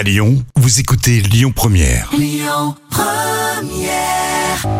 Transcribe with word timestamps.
À 0.00 0.02
Lyon, 0.02 0.42
vous 0.56 0.80
écoutez 0.80 1.20
Lyon 1.20 1.52
Première. 1.54 2.08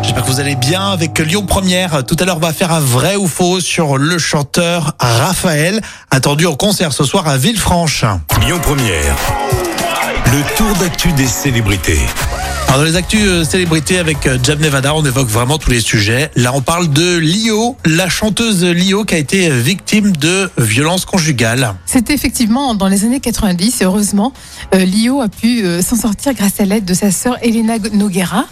J'espère 0.00 0.24
que 0.24 0.30
vous 0.30 0.40
allez 0.40 0.56
bien 0.56 0.92
avec 0.92 1.18
Lyon 1.18 1.44
Première. 1.44 2.06
Tout 2.06 2.16
à 2.20 2.24
l'heure, 2.24 2.38
on 2.38 2.40
va 2.40 2.54
faire 2.54 2.72
un 2.72 2.80
vrai 2.80 3.16
ou 3.16 3.26
faux 3.26 3.60
sur 3.60 3.98
le 3.98 4.16
chanteur 4.16 4.96
Raphaël, 4.98 5.82
attendu 6.10 6.46
en 6.46 6.56
concert 6.56 6.94
ce 6.94 7.04
soir 7.04 7.28
à 7.28 7.36
Villefranche. 7.36 8.06
Lyon 8.40 8.60
Première. 8.62 9.14
Le 10.24 10.56
tour 10.56 10.74
d'actu 10.76 11.12
des 11.12 11.26
célébrités. 11.26 12.00
Alors 12.70 12.82
dans 12.82 12.86
les 12.86 12.94
actus 12.94 13.20
euh, 13.24 13.42
célébrités 13.42 13.98
avec 13.98 14.28
euh, 14.28 14.38
Jam 14.40 14.60
Nevada, 14.60 14.94
on 14.94 15.04
évoque 15.04 15.26
vraiment 15.26 15.58
tous 15.58 15.72
les 15.72 15.80
sujets. 15.80 16.30
Là, 16.36 16.52
on 16.54 16.60
parle 16.60 16.88
de 16.88 17.16
Lio, 17.16 17.76
la 17.84 18.08
chanteuse 18.08 18.64
Lio 18.64 19.04
qui 19.04 19.16
a 19.16 19.18
été 19.18 19.50
euh, 19.50 19.58
victime 19.58 20.12
de 20.16 20.48
violences 20.56 21.04
conjugales. 21.04 21.74
C'était 21.84 22.14
effectivement 22.14 22.76
dans 22.76 22.86
les 22.86 23.04
années 23.04 23.18
90 23.18 23.80
et 23.80 23.84
heureusement, 23.84 24.32
euh, 24.72 24.84
Lio 24.84 25.20
a 25.20 25.26
pu 25.26 25.64
s'en 25.82 25.96
sortir 25.96 26.32
grâce 26.32 26.60
à 26.60 26.64
l'aide 26.64 26.84
de 26.84 26.94
sa 26.94 27.10
sœur 27.10 27.38
Elena 27.42 27.76
Noguera. 27.92 28.44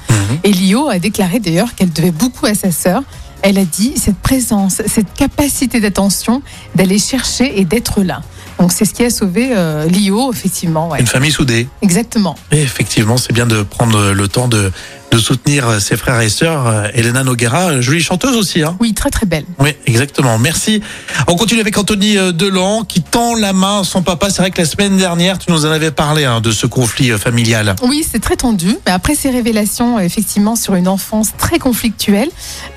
Et 0.43 0.51
Lio 0.51 0.89
a 0.89 0.99
déclaré 0.99 1.39
d'ailleurs 1.39 1.77
qu'elle 1.77 1.93
devait 1.93 2.11
beaucoup 2.11 2.47
à 2.47 2.55
sa 2.55 2.73
sœur. 2.73 3.05
Elle 3.43 3.57
a 3.57 3.65
dit 3.65 3.93
cette 3.97 4.19
présence, 4.19 4.83
cette 4.89 5.15
capacité 5.15 5.79
d'attention, 5.79 6.43
d'aller 6.75 6.99
chercher 6.99 7.61
et 7.61 7.65
d'être 7.65 8.03
là. 8.03 8.23
Donc 8.59 8.73
c'est 8.73 8.85
ce 8.85 8.93
qui 8.95 9.05
a 9.05 9.11
sauvé 9.11 9.51
euh, 9.53 9.87
Lio, 9.87 10.33
effectivement. 10.33 10.89
ouais. 10.89 11.01
Une 11.01 11.07
famille 11.07 11.31
soudée. 11.31 11.69
Exactement. 11.83 12.35
Et 12.51 12.61
effectivement, 12.61 13.17
c'est 13.17 13.33
bien 13.33 13.47
de 13.47 13.63
prendre 13.63 14.13
le 14.13 14.29
temps 14.29 14.49
de, 14.49 14.73
de 15.11 15.19
soutenir 15.19 15.81
ses 15.81 15.97
frères 15.97 16.21
et 16.21 16.29
sœurs. 16.29 16.67
Euh, 16.67 16.89
Elena 16.95 17.25
Noguera, 17.25 17.71
euh, 17.71 17.81
jolie 17.81 18.03
chanteuse 18.03 18.37
aussi. 18.37 18.63
Hein. 18.63 18.77
Oui, 18.81 18.93
très 18.95 19.11
très 19.11 19.27
belle. 19.27 19.45
Oui, 19.59 19.71
exactement. 19.87 20.39
Merci. 20.39 20.83
On 21.27 21.37
continue 21.37 21.61
avec 21.61 21.77
Anthony 21.79 22.19
euh, 22.19 22.33
Delan 22.33 22.85
qui 22.85 23.01
tend 23.03 23.35
la 23.35 23.53
main 23.53 23.81
à 23.81 23.85
son 23.85 24.03
papa. 24.03 24.29
C'est 24.31 24.43
vrai 24.43 24.51
que 24.51 24.59
la 24.61 24.67
semaine 24.67 24.97
dernière, 24.97 25.39
tu 25.39 25.51
nous 25.51 25.65
en 25.65 25.71
avais 25.71 25.91
parlé 25.91 26.25
hein, 26.25 26.41
de 26.41 26.51
ce 26.51 26.67
conflit 26.67 27.11
euh, 27.11 27.19
familial. 27.19 27.75
Oui, 27.83 28.05
c'est 28.11 28.21
très 28.21 28.37
tendu. 28.37 28.77
Mais 28.87 28.93
après 28.93 29.15
ces 29.15 29.31
révélations, 29.31 29.97
euh, 29.99 30.03
effectivement, 30.03 30.57
sur 30.57 30.75
une 30.75 30.89
enfance 30.89 31.29
très 31.39 31.59
conflictuelle, 31.59 32.29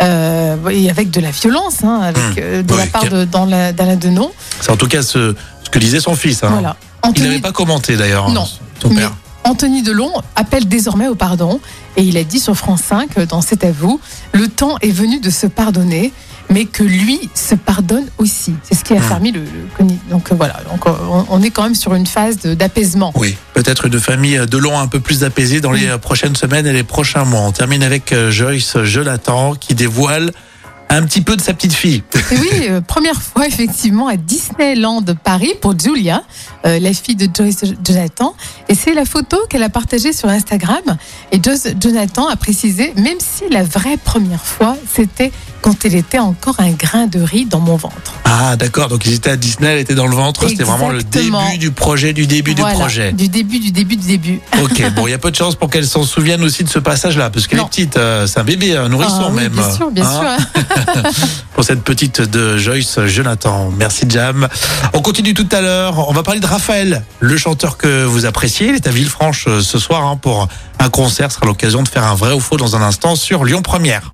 euh, 0.01 0.55
et 0.69 0.89
avec 0.89 1.11
de 1.11 1.19
la 1.19 1.31
violence, 1.31 1.83
hein, 1.83 1.99
avec, 2.01 2.37
euh, 2.37 2.63
de 2.63 2.73
Oui, 2.73 2.79
la 2.79 2.87
part 2.87 3.45
la- 3.47 3.73
d'Alain 3.73 3.95
Denon. 3.97 4.31
C'est 4.61 4.71
en 4.71 4.77
tout 4.77 4.87
cas 4.87 5.01
ce, 5.01 5.35
ce 5.63 5.69
que 5.69 5.79
disait 5.79 5.99
son 5.99 6.15
fils. 6.15 6.43
Hein. 6.43 6.49
Voilà. 6.51 6.75
Il 7.15 7.23
n'avait 7.23 7.39
pas 7.39 7.51
commenté 7.51 7.97
d'ailleurs. 7.97 8.29
Non. 8.29 8.47
Ton 8.79 8.89
père. 8.89 9.11
Anthony 9.43 9.81
Delon 9.81 10.11
appelle 10.35 10.67
désormais 10.67 11.07
au 11.07 11.15
pardon 11.15 11.59
et 11.97 12.03
il 12.03 12.17
a 12.17 12.23
dit 12.23 12.39
sur 12.39 12.55
France 12.55 12.81
5 12.83 13.17
euh, 13.17 13.25
dans 13.25 13.41
C'est 13.41 13.63
à 13.63 13.71
vous, 13.71 13.99
le 14.33 14.47
temps 14.47 14.77
est 14.81 14.91
venu 14.91 15.19
de 15.19 15.29
se 15.29 15.47
pardonner, 15.47 16.13
mais 16.49 16.65
que 16.65 16.83
lui 16.83 17.29
se 17.33 17.55
pardonne 17.55 18.05
aussi. 18.17 18.53
C'est 18.63 18.75
ce 18.75 18.83
qui 18.83 18.93
a 18.93 18.99
Hmm. 18.99 19.03
fermé 19.03 19.31
le, 19.31 19.41
le- 19.41 19.87
Donc 20.09 20.31
euh, 20.31 20.35
voilà, 20.35 20.61
donc, 20.69 20.85
euh, 20.85 20.91
on, 21.09 21.25
on 21.29 21.41
est 21.41 21.49
quand 21.49 21.63
même 21.63 21.75
sur 21.75 21.95
une 21.95 22.05
phase 22.07 22.37
de- 22.39 22.53
d'apaisement. 22.53 23.11
Oui, 23.15 23.35
peut-être 23.53 23.87
une 23.87 23.99
famille 23.99 24.39
de 24.49 24.57
long 24.57 24.79
un 24.79 24.87
peu 24.87 24.99
plus 24.99 25.23
apaisée 25.23 25.59
dans 25.59 25.71
les 25.71 25.87
prochaines 25.97 26.35
semaines 26.35 26.67
et 26.67 26.73
les 26.73 26.83
prochains 26.83 27.25
mois. 27.25 27.41
On 27.41 27.51
termine 27.51 27.83
avec 27.83 28.13
Joyce 28.29 28.77
Jonathan 28.83 29.55
qui 29.55 29.73
dévoile 29.75 30.31
un 30.95 31.05
petit 31.05 31.21
peu 31.21 31.35
de 31.35 31.41
sa 31.41 31.53
petite 31.53 31.73
fille. 31.73 32.03
Oui, 32.31 32.49
euh, 32.69 32.81
première 32.81 33.21
fois 33.21 33.47
effectivement 33.47 34.07
à 34.07 34.17
Disneyland 34.17 35.03
Paris 35.23 35.53
pour 35.61 35.77
Julia, 35.77 36.23
euh, 36.65 36.79
la 36.79 36.93
fille 36.93 37.15
de 37.15 37.29
Joyce 37.33 37.63
Jonathan. 37.83 38.35
Et 38.67 38.75
c'est 38.75 38.93
la 38.93 39.05
photo 39.05 39.37
qu'elle 39.49 39.63
a 39.63 39.69
partagée 39.69 40.13
sur 40.13 40.29
Instagram. 40.29 40.97
Et 41.31 41.41
Joyce 41.41 41.69
Jonathan 41.79 42.27
a 42.27 42.35
précisé, 42.35 42.93
même 42.97 43.19
si 43.19 43.49
la 43.49 43.63
vraie 43.63 43.97
première 43.97 44.45
fois, 44.45 44.75
c'était 44.93 45.31
quand 45.61 45.85
elle 45.85 45.95
était 45.95 46.19
encore 46.19 46.55
un 46.59 46.71
grain 46.71 47.07
de 47.07 47.19
riz 47.21 47.45
dans 47.45 47.59
mon 47.59 47.75
ventre. 47.75 48.13
Ah 48.25 48.55
d'accord, 48.55 48.87
donc 48.87 49.05
ils 49.05 49.13
étaient 49.13 49.29
à 49.29 49.35
Disney, 49.37 49.67
elle 49.73 49.79
était 49.79 49.95
dans 49.95 50.07
le 50.07 50.15
ventre. 50.15 50.47
C'était 50.49 50.63
vraiment 50.63 50.89
le 50.89 51.03
début 51.03 51.57
du 51.59 51.71
projet, 51.71 52.13
du 52.13 52.27
début 52.27 52.53
Voilà, 52.55 52.73
du 52.73 52.79
projet. 52.79 53.11
Du 53.13 53.27
début, 53.27 53.59
du 53.59 53.71
début, 53.71 53.95
du 53.95 54.07
début. 54.07 54.39
Ok, 54.63 54.83
bon, 54.95 55.07
il 55.07 55.11
y 55.11 55.13
a 55.13 55.17
peu 55.17 55.31
de 55.31 55.35
chance 55.35 55.55
pour 55.55 55.69
qu'elle 55.69 55.87
s'en 55.87 56.03
souvienne 56.03 56.43
aussi 56.43 56.63
de 56.63 56.69
ce 56.69 56.79
passage-là, 56.79 57.29
parce 57.29 57.47
qu'elle 57.47 57.59
est 57.59 57.65
petite, 57.65 57.97
euh, 57.97 58.27
c'est 58.27 58.39
un 58.39 58.43
bébé, 58.43 58.75
un 58.77 58.89
nourrisson 58.89 59.23
Ah 59.25 59.29
oui, 59.31 59.41
même. 59.43 59.51
Bien 59.53 59.71
sûr, 59.75 59.91
bien 59.91 60.05
Hein 60.05 60.37
sûr. 60.37 61.11
pour 61.53 61.63
cette 61.63 61.83
petite 61.83 62.21
de 62.21 62.57
Joyce 62.57 62.99
Jonathan. 63.07 63.71
Merci 63.75 64.05
Jam. 64.07 64.47
On 64.93 65.01
continue 65.01 65.33
tout 65.33 65.47
à 65.51 65.61
l'heure. 65.61 66.07
On 66.09 66.13
va 66.13 66.23
parler 66.23 66.39
de 66.39 66.45
Raphaël, 66.47 67.03
le 67.19 67.37
chanteur 67.37 67.77
que 67.77 68.03
vous 68.05 68.25
appréciez. 68.25 68.67
Il 68.69 68.75
est 68.75 68.87
à 68.87 68.91
Villefranche 68.91 69.45
euh, 69.47 69.61
ce 69.61 69.79
soir 69.79 70.05
hein, 70.05 70.17
pour 70.17 70.47
un 70.79 70.89
concert. 70.89 71.31
Ce 71.31 71.37
sera 71.37 71.47
l'occasion 71.47 71.83
de 71.83 71.87
faire 71.87 72.03
un 72.05 72.15
vrai 72.15 72.33
ou 72.33 72.39
faux 72.39 72.57
dans 72.57 72.75
un 72.75 72.81
instant 72.81 73.15
sur 73.15 73.43
Lyon 73.45 73.61
Première. 73.61 74.13